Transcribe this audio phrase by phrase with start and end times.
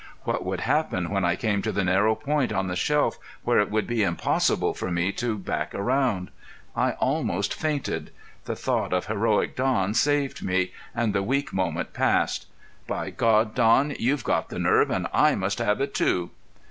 [0.23, 3.69] What would happen when I came to the narrow point on the shelf where it
[3.69, 6.31] would be impossible for me to back around?
[6.75, 8.09] I almost fainted.
[8.45, 12.47] The thought of heroic Don saved me, and the weak moment passed.
[12.87, 16.31] "By God, Don, you've got the nerve, and I must have it too!"